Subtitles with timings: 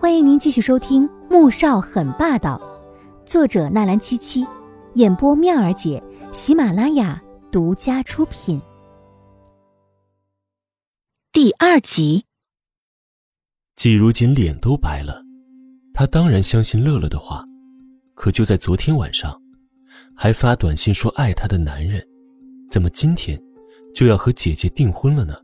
[0.00, 2.56] 欢迎您继续收听《穆少很霸道》，
[3.28, 4.46] 作者纳兰七七，
[4.94, 6.00] 演播妙儿姐，
[6.30, 8.62] 喜马拉雅独家出品。
[11.32, 12.24] 第二集，
[13.74, 15.20] 季如锦脸都白了，
[15.92, 17.44] 他当然相信乐乐的话，
[18.14, 19.36] 可就在昨天晚上，
[20.14, 22.06] 还发短信说爱他的男人，
[22.70, 23.36] 怎么今天
[23.92, 25.34] 就要和姐姐订婚了呢？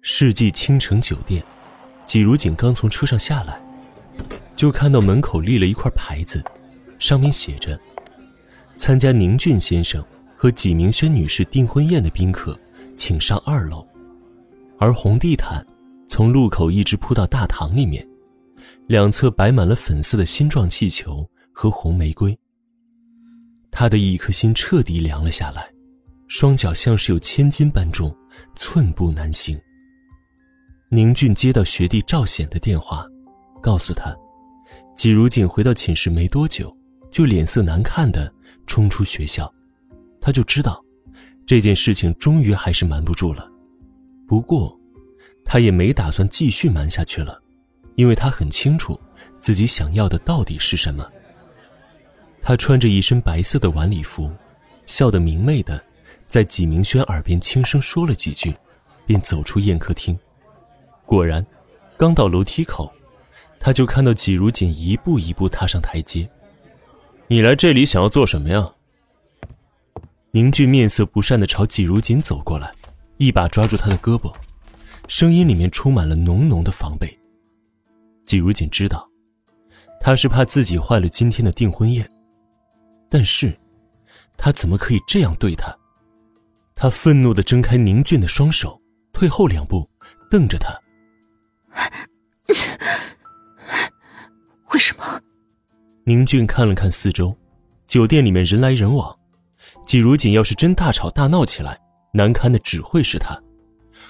[0.00, 1.44] 世纪倾城酒店，
[2.08, 3.60] 季如锦刚从车上下来，
[4.56, 6.42] 就看到门口立了一块牌子，
[6.98, 7.78] 上面写着
[8.78, 10.02] ：“参加宁俊先生
[10.34, 12.58] 和纪明轩女士订婚宴的宾客，
[12.96, 13.86] 请上二楼。”
[14.80, 15.62] 而红地毯
[16.08, 18.08] 从路口一直铺到大堂里面，
[18.86, 22.34] 两侧摆满了粉色的心状气球和红玫瑰。
[23.70, 25.68] 他的一颗心彻底凉了下来，
[26.26, 28.16] 双脚像是有千斤般重，
[28.56, 29.60] 寸步难行。
[30.90, 33.06] 宁俊接到学弟赵显的电话，
[33.60, 34.16] 告诉他，
[34.96, 36.74] 季如锦回到寝室没多久，
[37.10, 38.32] 就脸色难看的
[38.66, 39.52] 冲出学校，
[40.18, 40.82] 他就知道，
[41.46, 43.46] 这件事情终于还是瞒不住了。
[44.26, 44.74] 不过，
[45.44, 47.38] 他也没打算继续瞒下去了，
[47.96, 48.98] 因为他很清楚，
[49.42, 51.06] 自己想要的到底是什么。
[52.40, 54.32] 他穿着一身白色的晚礼服，
[54.86, 55.84] 笑得明媚的，
[56.28, 58.54] 在纪明轩耳边轻声说了几句，
[59.04, 60.18] 便走出宴客厅。
[61.08, 61.44] 果然，
[61.96, 62.92] 刚到楼梯口，
[63.58, 66.28] 他就看到纪如锦一步一步踏上台阶。
[67.28, 68.70] 你来这里想要做什么呀？
[70.32, 72.70] 宁俊面色不善的朝纪如锦走过来，
[73.16, 74.30] 一把抓住他的胳膊，
[75.08, 77.08] 声音里面充满了浓浓的防备。
[78.26, 79.08] 纪如锦知道，
[80.02, 82.06] 他是怕自己坏了今天的订婚宴，
[83.08, 83.58] 但是，
[84.36, 85.74] 他怎么可以这样对他？
[86.76, 88.78] 他愤怒的挣开宁俊的双手，
[89.10, 89.88] 退后两步，
[90.30, 90.78] 瞪着他。
[94.72, 95.20] 为什么？
[96.04, 97.36] 宁俊看了看四周，
[97.86, 99.16] 酒店里面人来人往，
[99.86, 101.78] 季如锦要是真大吵大闹起来，
[102.12, 103.38] 难堪的只会是他，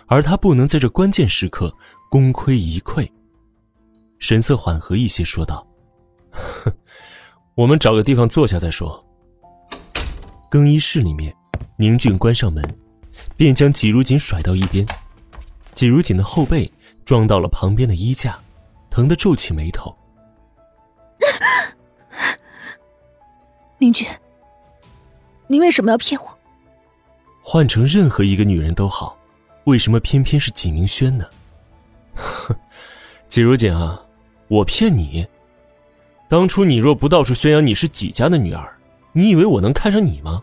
[0.06, 1.74] 而他不能在这关键时刻
[2.10, 3.08] 功亏一篑。
[4.18, 5.66] 神色缓和一些，说道
[7.54, 9.04] ：“我们找个地方坐下再说。”
[10.50, 11.34] 更衣室里面，
[11.76, 12.64] 宁俊关上门，
[13.36, 14.86] 便将季如锦甩到一边，
[15.78, 16.68] 季如锦的后背。
[17.04, 18.38] 撞到了旁边的衣架，
[18.90, 19.96] 疼得皱起眉头。
[23.78, 24.06] 宁俊，
[25.46, 26.38] 你为什么要骗我？
[27.40, 29.16] 换成任何一个女人都好，
[29.64, 31.24] 为什么偏偏是纪明轩呢？
[33.30, 34.04] 季如锦啊，
[34.48, 35.26] 我骗你？
[36.28, 38.70] 当初你若不到处宣扬你是纪家的女儿，
[39.12, 40.42] 你以为我能看上你吗？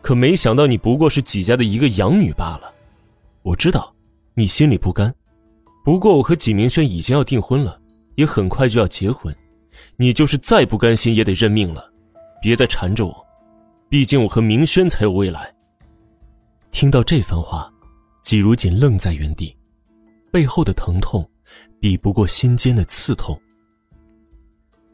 [0.00, 2.74] 可没想到你不过是纪家的一个养女罢了。
[3.42, 3.94] 我知道，
[4.34, 5.14] 你心里不甘。
[5.84, 7.80] 不过我和纪明轩已经要订婚了，
[8.14, 9.34] 也很快就要结婚，
[9.96, 11.92] 你就是再不甘心也得认命了，
[12.40, 13.26] 别再缠着我，
[13.88, 15.52] 毕竟我和明轩才有未来。
[16.70, 17.68] 听到这番话，
[18.22, 19.56] 季如锦愣在原地，
[20.30, 21.28] 背后的疼痛
[21.80, 23.38] 比不过心间的刺痛。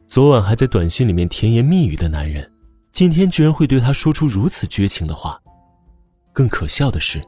[0.08, 2.50] 昨晚还在短信里面甜言蜜语的男人，
[2.92, 5.38] 今天居然会对他说出如此绝情的话，
[6.32, 7.22] 更可笑的是。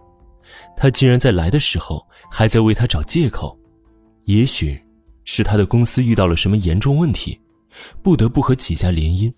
[0.76, 3.58] 他竟然在来的时候还在为他找借口，
[4.24, 4.82] 也许
[5.24, 7.40] 是他的公司遇到了什么严重问题，
[8.02, 9.32] 不得不和几家联姻，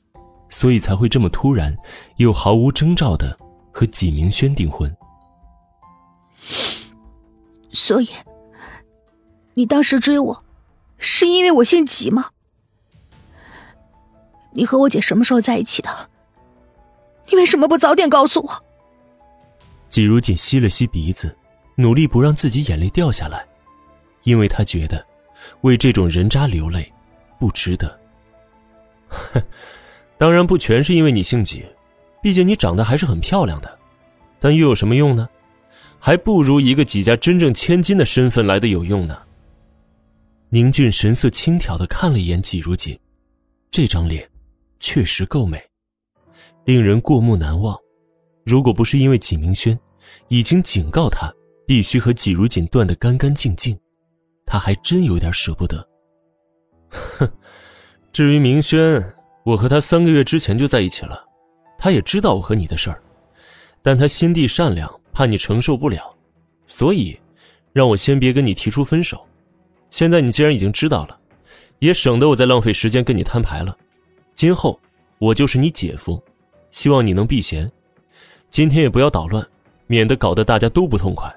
[0.48, 1.76] 所以才会这么突然
[2.16, 3.36] 又毫无征兆的
[3.72, 4.94] 和纪明轩订婚。
[7.72, 8.08] 所以，
[9.54, 10.44] 你当时追我，
[10.98, 12.30] 是因为我姓纪吗？
[14.52, 16.10] 你和我姐什么时候在一起的？
[17.30, 18.64] 你为什么不早点告诉我？
[19.92, 21.36] 季如锦吸了吸鼻子，
[21.76, 23.46] 努力不让自己眼泪掉下来，
[24.22, 25.06] 因为他觉得，
[25.60, 26.90] 为这种人渣流泪，
[27.38, 28.00] 不值得。
[29.08, 29.42] 哼，
[30.16, 31.62] 当然不全是因为你姓纪，
[32.22, 33.78] 毕竟你长得还是很漂亮的，
[34.40, 35.28] 但又有什么用呢？
[35.98, 39.18] 还不如一个几家真正千金的身份来的有用呢。
[40.48, 42.98] 宁俊神色轻佻的看了一眼季如锦，
[43.70, 44.26] 这张脸，
[44.80, 45.62] 确实够美，
[46.64, 47.78] 令人过目难忘。
[48.44, 49.78] 如果不是因为纪明轩
[50.28, 51.32] 已经警告他
[51.66, 53.78] 必须和纪如锦断得干干净净，
[54.44, 55.86] 他还真有点舍不得。
[56.90, 57.30] 哼，
[58.12, 59.02] 至于明轩，
[59.44, 61.24] 我和他三个月之前就在一起了，
[61.78, 63.02] 他也知道我和你的事儿，
[63.80, 66.14] 但他心地善良，怕你承受不了，
[66.66, 67.18] 所以
[67.72, 69.24] 让我先别跟你提出分手。
[69.88, 71.18] 现在你既然已经知道了，
[71.78, 73.76] 也省得我再浪费时间跟你摊牌了。
[74.34, 74.78] 今后
[75.18, 76.22] 我就是你姐夫，
[76.70, 77.70] 希望你能避嫌。
[78.52, 79.44] 今天也不要捣乱，
[79.86, 81.34] 免得搞得大家都不痛快。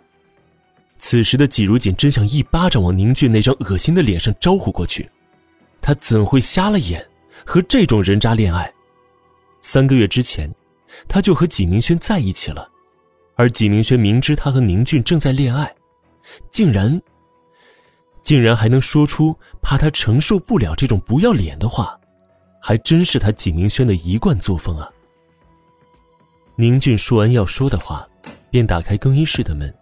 [0.98, 5.10] 此时的季如锦真想一巴掌往宁俊那张恶心的脸上招呼过去，
[5.82, 7.08] 他怎会瞎了眼
[7.46, 8.70] 和这种人渣恋爱？
[9.62, 10.54] 三个月之前，
[11.08, 12.70] 他就和纪明轩在一起了，
[13.36, 15.74] 而纪明轩明知他和宁俊正在恋爱，
[16.52, 17.02] 竟然，
[18.24, 21.98] 竟然还能说出怕他承受不了这种不要脸的话，
[22.62, 24.92] 还真是他纪明轩的一贯作风啊！
[26.58, 28.08] 宁俊说完要说的话，
[28.50, 29.74] 便打开更衣室的门。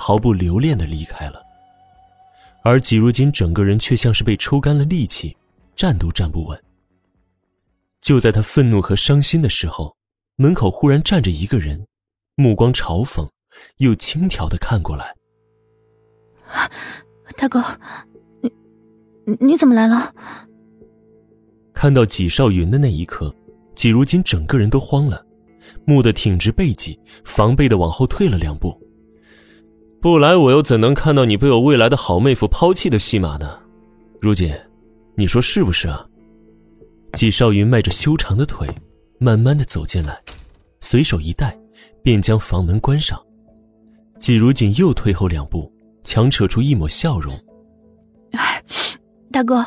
[0.00, 1.42] 毫不留恋的离开了，
[2.62, 5.36] 而季如锦整个人却像是被抽干了力气，
[5.74, 6.56] 站都站不稳。
[8.00, 9.96] 就在他愤怒和伤心的时候，
[10.36, 11.84] 门口忽然站着一个人，
[12.36, 13.28] 目光嘲讽
[13.78, 15.12] 又轻佻的看过来
[17.36, 17.60] ：“大哥，
[18.40, 20.14] 你你怎么来了？”
[21.74, 23.34] 看到纪少云的那一刻，
[23.74, 25.26] 季如锦整个人都慌了，
[25.86, 28.78] 蓦地挺直背脊，防备的往后退了两步。
[30.00, 33.58] 不来，我又怎能看到你被我未来的好妹夫抛弃的戏码呢？
[34.20, 34.54] 如锦，
[35.16, 36.06] 你说是不是啊？
[37.14, 38.68] 纪少云迈着修长的腿，
[39.18, 40.20] 慢慢的走进来，
[40.80, 41.58] 随手一带，
[42.02, 43.20] 便将房门关上。
[44.20, 45.72] 季如锦又退后两步，
[46.04, 47.32] 强扯出一抹笑容
[49.32, 49.66] ：“大哥，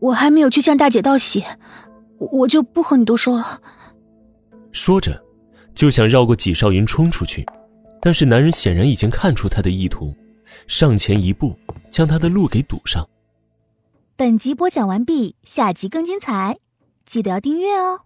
[0.00, 1.44] 我还没有去向大姐道喜，
[2.18, 3.60] 我就不和你多说了。”
[4.72, 5.22] 说着，
[5.78, 7.46] 就想绕过纪少云冲出去。
[8.02, 10.12] 但是男人显然已经看出他的意图，
[10.66, 11.56] 上前一步，
[11.88, 13.08] 将他的路给堵上。
[14.16, 16.58] 本集播讲完毕，下集更精彩，
[17.06, 18.00] 记得要订阅哦。